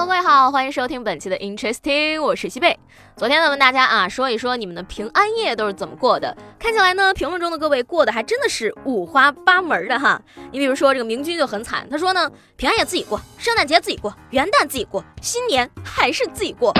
[0.00, 2.76] 各位好，欢迎收听本期的 Interesting，我是西贝。
[3.18, 6.34] 昨天呢，问大家啊，说一说你们的平安夜都是怎么过的？
[6.58, 10.18] 看起来呢，评论中的各位过得还真的是五花八门的哈。
[10.52, 16.72] 你比如说这个明君就很惨，他说呢，平安夜自己过，圣诞节自己过，元旦自己过，新年还是自己过。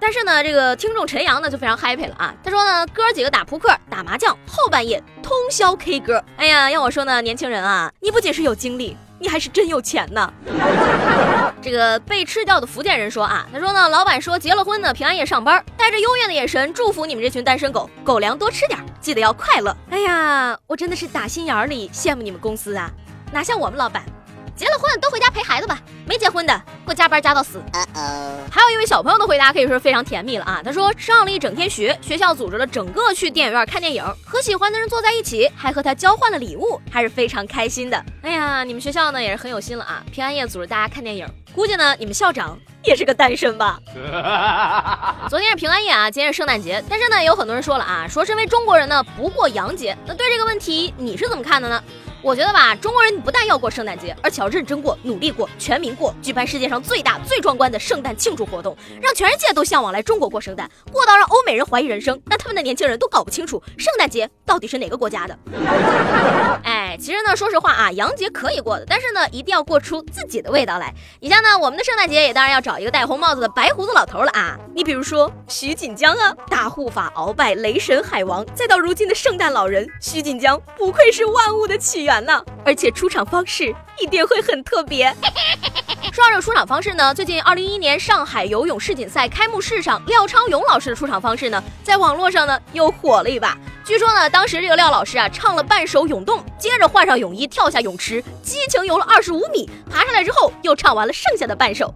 [0.00, 6.22] 但是呢，这个听众陈阳呢就非常 happy 了啊，他说呢，哥几个打扑克、打麻将，后半夜通宵 K 歌。
[6.36, 8.96] 哎呀，要我说呢，年轻人啊，你不仅是有精力。
[9.20, 10.32] 你还是真有钱呢！
[11.62, 19.76] 这个被吃掉的福建人说啊，他说呢，老板说结了婚呢平安夜上班，带着幽怨的眼神祝福你们这群单身狗，狗粮多吃点，记得要快乐。
[19.90, 22.90] 哎呀，我真的是打心眼里羡慕你们公司啊，
[23.30, 24.02] 哪像我们老板。
[24.60, 27.62] 结了婚都回家陪孩子吧，没结婚的给我加班加到死。
[28.50, 38.04] 还有一位小朋友的回答可以说非常甜蜜了啊，他说上了一整天学，学校组织了整个去电影院看电影，和喜欢的人坐在一起，还和他交换了礼物，还是非常开心的。
[38.20, 43.78] 哎呀，你们学校呢也是很有心了啊，平安夜组织大家看电影，估计呢你们校长也是个单身吧。
[45.30, 51.82] 昨天是平安夜啊，今天是圣诞节，但是呢也有很多人说了啊，说身为中国人呢不过洋节，那对这个问题你是怎么看的呢？
[52.22, 65.38] 我觉得吧，中国人不但要过圣诞节，而且要认真过、努力过、全民过，举办世界上最大、最壮观的圣诞庆祝活动，让全世界都向往来中国过圣诞，过到让欧美人怀疑人生，让他们的年轻人都搞不清楚圣诞节到底是哪个国家的。
[66.62, 70.94] 哎，其实呢，说实话啊，洋节可以过的，但是呢，一定要过出自己的味道来。
[71.18, 74.58] 你像呢，我们的圣诞节也当然要找一个戴红帽子的白胡子老头了啊。
[74.74, 82.22] 你比如说徐锦江啊，大护法鳌拜雷神海王，再到如今的圣诞老人徐锦江，不愧是万物的起源。
[82.26, 85.16] 呐，而且出场方式一定会很特别。
[86.20, 93.56] 说到这个出场方式呢，最近二零一一年上海游泳世锦赛开幕式上，廖昌永老师的出场方式呢，在网络上呢又火了一把。
[93.86, 101.94] 据说呢，当时这个廖老师啊，唱了半首《涌动》，接着换上泳衣跳下泳池，激情游了二十五米，爬上来之后又唱完了剩下的半首。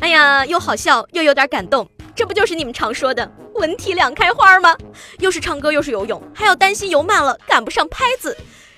[0.00, 4.76] 哎呀，又好笑又有点感动，这不就是你们常说的文体两开花吗？
[5.20, 8.36] 又是唱歌又是游泳，还要担心游慢了赶不上拍子。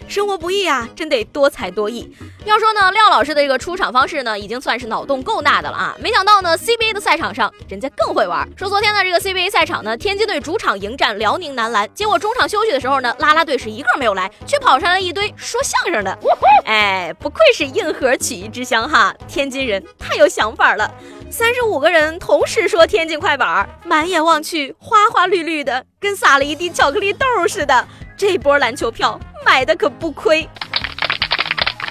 [0.09, 2.15] 生活不易啊，真得多才多艺。
[2.45, 5.97] 要说呢，廖老师的这个出场方式呢，已经算是脑洞够大的了啊。
[5.99, 8.49] 没想到呢，CBA 的赛场上人家更会玩。
[8.57, 16.17] 说昨天的这个 CBA 赛场呢，天津队主场迎战辽宁男篮，结果中场休息的时候呢，啦啦队是一个没有来，却跑上来一堆说相声的。
[16.67, 20.93] 哎，不愧是硬核曲艺之乡哈，天津人太有想法了。
[21.31, 27.89] 三十五个人同时说天津快板，满眼望去花花绿绿的，跟撒了一地巧克力豆似的。
[28.17, 29.21] 这波篮球票。
[29.47, 30.49] 买的可不亏，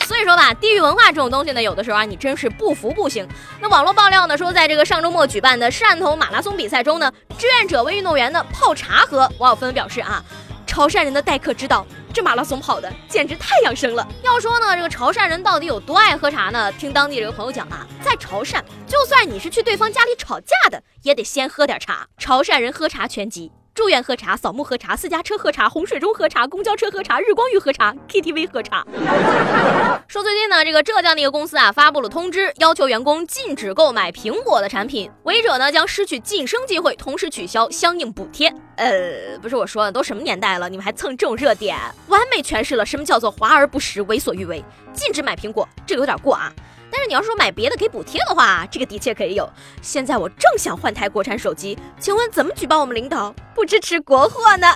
[0.08, 3.28] 所以说吧，地域文化这种东西呢，有的时候啊，你真是不服不行。
[3.62, 9.32] 那网络爆料呢，说在这个上周末举办的汕头马拉松比赛中呢，志愿者为运动员呢泡茶喝。
[9.38, 10.26] 网友纷纷表示啊，
[10.66, 14.06] 潮汕人的待客之道，这马拉松跑的简直太养生了。
[14.24, 16.72] 要说呢，这个潮汕人到底有多爱喝茶呢？
[16.72, 22.08] 听当地这个朋友讲啊，在潮汕，就算你是去对方家里吵架的，也得先喝点茶。
[22.18, 23.52] 潮汕人喝茶全集。
[23.76, 28.86] 住院喝茶，扫墓喝茶，私家车喝茶，洪水中喝茶，公交车喝茶，日光浴喝茶，KTV 喝茶。
[30.08, 38.54] 说最近呢，这个浙江的一个公司啊，发布了通知，要求员工禁止购买苹果的产品，违者呢将失去晋升机会，同时取消相应补贴。
[38.76, 41.76] 呃，不是我说的，都什么年代了，你们还蹭这种热点，
[42.10, 44.64] 完美诠释了什么叫做华而不实，为所欲为。
[44.94, 46.54] 禁止买苹果，这个有点过啊。
[46.94, 49.50] 但是你要说买别的给补贴的话，这个的确可以有。
[49.81, 54.68] 现在我正想换台国产手机，请问怎么举报我们领导不支持国货呢？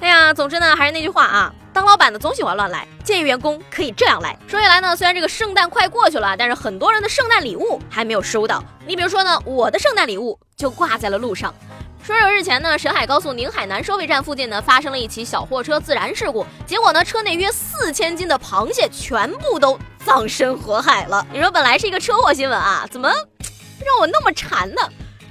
[0.00, 4.96] 哎呀，总之呢，还是那句话啊，当老板的总喜欢乱来，建议员工可以这样来说起来呢。
[4.96, 8.64] 虽然这个圣诞快过去了，但是很多人的圣诞礼物还没有收到。
[8.86, 11.54] 你比如说呢，我的圣诞礼物就挂在了路上。
[12.02, 21.26] 说是日前呢，沈海高速宁海南收费站附近呢，发生了一起小货车自燃事故，结果呢，车内约四千斤的螃蟹全部都葬身火海了。
[21.32, 24.80] 你说本来是一个车祸新闻啊，怎么让我那么馋呢？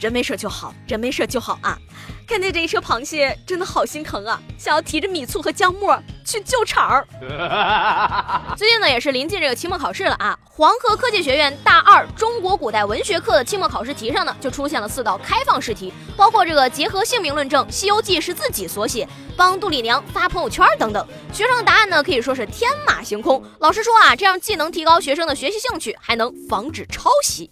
[0.01, 1.80] 人没事就好，人没事就好啊。
[2.27, 4.42] 看见这一车螃蟹，真的好心疼啊！
[4.57, 7.07] 想要提着米醋和姜末去救场儿。
[8.57, 10.38] 最近呢，也是临近这个期末考试了啊。
[10.44, 19.07] 黄河科技学院大二中国古代文学课的期末考试题上呢，就出现了四道开放试题，包括这个结合姓名论证《西游记》是自己所写，
[19.38, 21.07] 帮杜丽娘发朋友圈等等。
[21.31, 23.44] 学生的答案呢，可以说是天马行空。
[23.60, 27.51] 老师说啊，这样既能提高学生的学习兴趣，还能防止抄袭。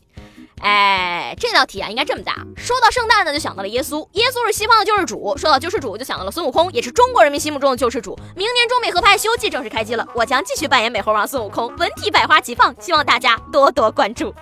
[0.63, 8.17] 哎，这道题啊，应该这么答：说到圣诞呢，就想到了耶稣，耶稣是西方的救世主；说到救世主，就想到了孙悟空，也是中国人民心目中的救世主。
[8.33, 14.33] 明年中美合拍《西游记》正式开机了，我将继续扮演美猴王孙悟空，文体百花齐放，希望大家多多关注。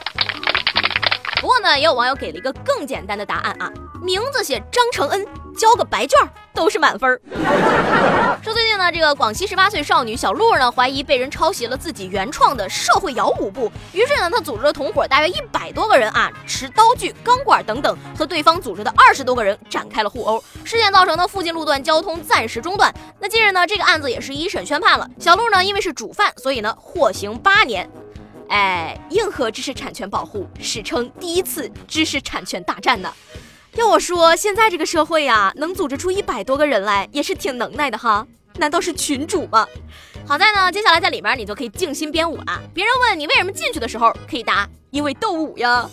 [1.42, 3.72] 不过呢，也有网友给了一个更简单的答案啊，
[4.04, 5.26] 名字写张承恩，
[5.58, 6.20] 交个白卷
[6.54, 7.20] 都是满分。
[8.44, 22.94] 说最近呢，这个广西十八岁少女小鹿呢，怀疑被人抄袭了自己原创的社会摇舞步，于是呢，她组织了同伙大约一百多个人啊，持刀具、钢管等等，和对方组织的二十多个人展开了互殴，事件造成呢附近路段交通暂时中断。
[23.20, 27.90] 那近日呢，这个案子也是一审宣判了，小鹿呢因为是主犯，所以呢获刑八年。
[28.50, 33.14] 哎，硬核知识产权保护史称第一次知识产权大战呢。
[33.78, 38.28] 要我说，现在这个社会呀，能组织出一百多个人来，也是挺能耐的哈。
[38.58, 39.66] 难道是群主吗？
[40.28, 42.62] 好在呢，接下来在里面你就可以静心编舞了。
[42.74, 45.90] 别人问你为什么进去的时候，可以答因为斗舞呀。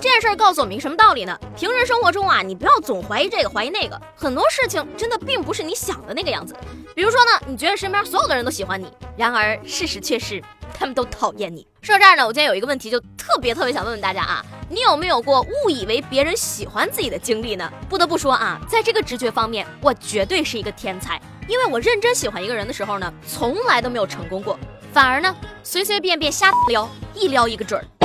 [0.00, 1.38] 这件事儿告诉我们一个什么道理呢？
[1.56, 6.52] 平时生活中啊，你不要总怀疑这个怀疑那个，很多事情真的并不是你想的那个样子。
[6.96, 10.42] 比如说呢，你觉得身边所有的人都喜欢你，然而事实却是。
[10.78, 11.66] 他们都讨厌你。
[11.82, 17.72] 说到这儿呢，我今天有一个问题，就特别特别想问问大家啊，你有没有过误以为别人喜欢自己的经历呢？
[17.88, 21.18] 不得不说啊，在这个直觉方面，我绝对是一个天才，
[21.48, 24.58] 因为我认真喜欢一个人的时候呢，从来都没有成功过，
[24.92, 27.97] 反而呢，随随便便瞎撩，一撩一个准儿。